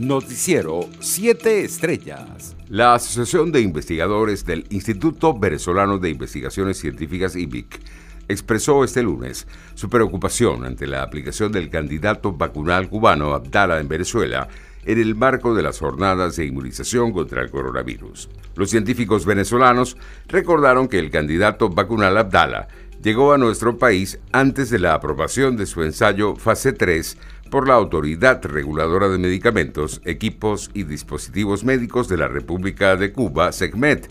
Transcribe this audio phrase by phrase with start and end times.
[0.00, 2.56] Noticiero 7 Estrellas.
[2.70, 7.78] La Asociación de Investigadores del Instituto Venezolano de Investigaciones Científicas IBIC
[8.26, 14.48] expresó este lunes su preocupación ante la aplicación del candidato vacunal cubano Abdala en Venezuela
[14.86, 18.30] en el marco de las jornadas de inmunización contra el coronavirus.
[18.56, 19.98] Los científicos venezolanos
[20.28, 22.68] recordaron que el candidato vacunal Abdala
[23.02, 27.18] llegó a nuestro país antes de la aprobación de su ensayo fase 3
[27.50, 33.52] por la Autoridad Reguladora de Medicamentos, Equipos y Dispositivos Médicos de la República de Cuba,
[33.52, 34.06] SECMED,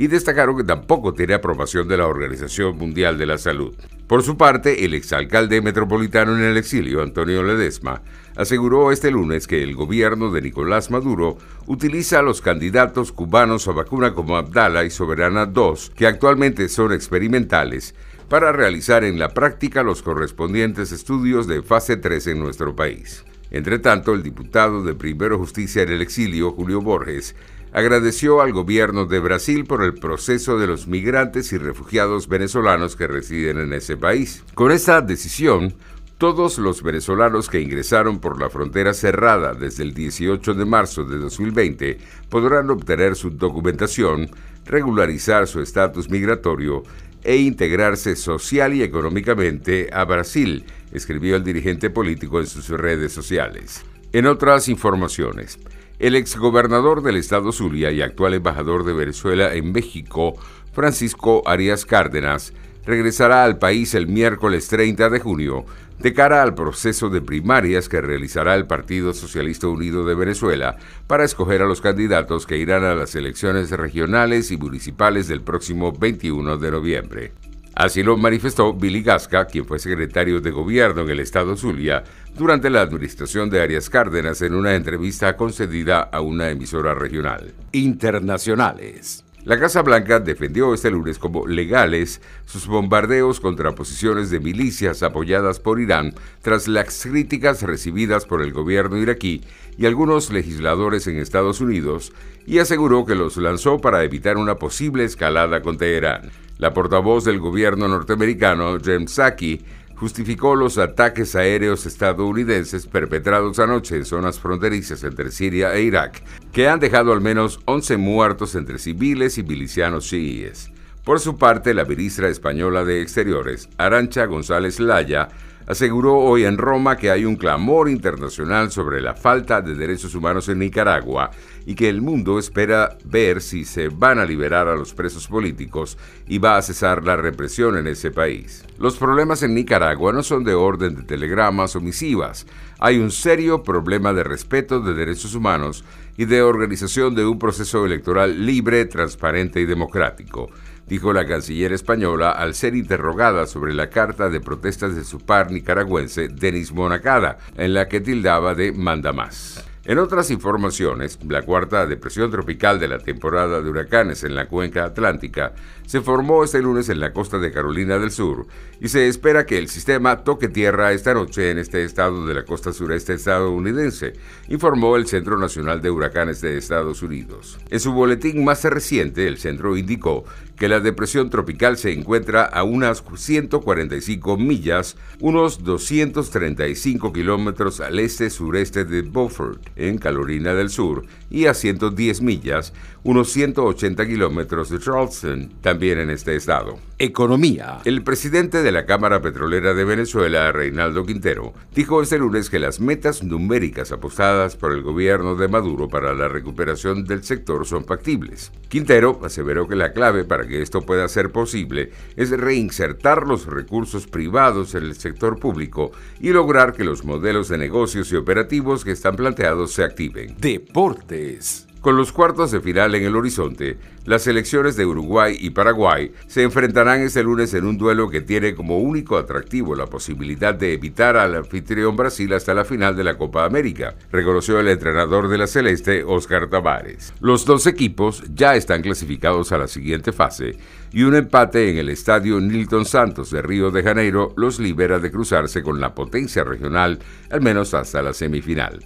[0.00, 3.76] y destacaron que tampoco tiene aprobación de la Organización Mundial de la Salud.
[4.06, 8.00] Por su parte, el exalcalde metropolitano en el exilio, Antonio Ledesma,
[8.34, 11.36] aseguró este lunes que el gobierno de Nicolás Maduro
[11.66, 16.94] utiliza a los candidatos cubanos a vacuna como Abdala y Soberana 2, que actualmente son
[16.94, 17.94] experimentales,
[18.30, 23.22] para realizar en la práctica los correspondientes estudios de fase 3 en nuestro país.
[23.50, 27.34] Entre tanto, el diputado de Primero Justicia en el exilio, Julio Borges,
[27.72, 33.06] agradeció al gobierno de Brasil por el proceso de los migrantes y refugiados venezolanos que
[33.06, 34.42] residen en ese país.
[34.54, 35.74] Con esta decisión,
[36.18, 41.16] todos los venezolanos que ingresaron por la frontera cerrada desde el 18 de marzo de
[41.16, 44.28] 2020 podrán obtener su documentación,
[44.66, 46.82] regularizar su estatus migratorio
[47.24, 53.82] e integrarse social y económicamente a Brasil, escribió el dirigente político en sus redes sociales.
[54.12, 55.58] En otras informaciones,
[56.00, 60.34] el exgobernador del estado Zulia y actual embajador de Venezuela en México,
[60.72, 62.54] Francisco Arias Cárdenas,
[62.86, 65.66] regresará al país el miércoles 30 de junio
[65.98, 71.24] de cara al proceso de primarias que realizará el Partido Socialista Unido de Venezuela para
[71.24, 76.56] escoger a los candidatos que irán a las elecciones regionales y municipales del próximo 21
[76.56, 77.32] de noviembre.
[77.80, 82.04] Así lo manifestó Billy Gasca, quien fue secretario de gobierno en el estado Zulia
[82.36, 87.54] durante la administración de Arias Cárdenas en una entrevista concedida a una emisora regional.
[87.72, 89.24] Internacionales.
[89.44, 95.58] La Casa Blanca defendió este lunes como legales sus bombardeos contra posiciones de milicias apoyadas
[95.58, 96.12] por Irán
[96.42, 99.42] tras las críticas recibidas por el gobierno iraquí
[99.78, 102.12] y algunos legisladores en Estados Unidos
[102.46, 106.30] y aseguró que los lanzó para evitar una posible escalada con Teherán.
[106.60, 109.62] La portavoz del gobierno norteamericano, James Saki,
[109.96, 116.22] justificó los ataques aéreos estadounidenses perpetrados anoche en zonas fronterizas entre Siria e Irak,
[116.52, 120.70] que han dejado al menos 11 muertos entre civiles y milicianos chiíes.
[121.02, 125.28] Por su parte, la ministra española de Exteriores, Arancha González Laya,
[125.70, 130.48] aseguró hoy en Roma que hay un clamor internacional sobre la falta de derechos humanos
[130.48, 131.30] en Nicaragua
[131.64, 135.96] y que el mundo espera ver si se van a liberar a los presos políticos
[136.26, 138.64] y va a cesar la represión en ese país.
[138.80, 142.48] Los problemas en Nicaragua no son de orden de telegramas o misivas.
[142.80, 145.84] Hay un serio problema de respeto de derechos humanos
[146.16, 150.50] y de organización de un proceso electoral libre, transparente y democrático
[150.90, 155.52] dijo la canciller española al ser interrogada sobre la carta de protestas de su par
[155.52, 159.64] nicaragüense, Denis Monacada, en la que tildaba de manda más.
[159.86, 164.84] En otras informaciones, la cuarta depresión tropical de la temporada de huracanes en la cuenca
[164.84, 165.54] atlántica
[165.86, 168.46] se formó este lunes en la costa de Carolina del Sur
[168.78, 172.44] y se espera que el sistema toque tierra esta noche en este estado de la
[172.44, 174.12] costa sureste estadounidense,
[174.48, 177.58] informó el Centro Nacional de Huracanes de Estados Unidos.
[177.70, 180.24] En su boletín más reciente, el centro indicó
[180.60, 188.84] que la depresión tropical se encuentra a unas 145 millas, unos 235 kilómetros al este-sureste
[188.84, 195.50] de Beaufort, en Carolina del Sur, y a 110 millas, unos 180 kilómetros de Charleston,
[195.62, 196.89] también en este estado.
[197.02, 197.78] Economía.
[197.86, 202.78] El presidente de la Cámara Petrolera de Venezuela, Reinaldo Quintero, dijo este lunes que las
[202.78, 208.52] metas numéricas apostadas por el gobierno de Maduro para la recuperación del sector son factibles.
[208.68, 214.06] Quintero aseveró que la clave para que esto pueda ser posible es reinsertar los recursos
[214.06, 218.92] privados en el sector público y lograr que los modelos de negocios y operativos que
[218.92, 220.36] están planteados se activen.
[220.38, 221.69] Deportes.
[221.80, 226.42] Con los cuartos de final en el horizonte, las selecciones de Uruguay y Paraguay se
[226.42, 231.16] enfrentarán este lunes en un duelo que tiene como único atractivo la posibilidad de evitar
[231.16, 235.46] al anfitrión Brasil hasta la final de la Copa América, reconoció el entrenador de la
[235.46, 237.14] Celeste, Oscar Tavares.
[237.20, 240.58] Los dos equipos ya están clasificados a la siguiente fase
[240.92, 245.10] y un empate en el estadio Nilton Santos de Río de Janeiro los libera de
[245.10, 246.98] cruzarse con la potencia regional,
[247.30, 248.80] al menos hasta la semifinal.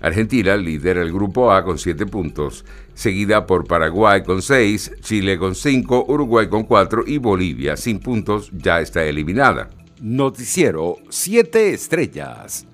[0.00, 2.64] Argentina lidera el grupo A con 7 puntos,
[2.94, 8.50] seguida por Paraguay con 6, Chile con 5, Uruguay con 4 y Bolivia sin puntos
[8.52, 9.70] ya está eliminada.
[10.00, 12.66] Noticiero 7 estrellas.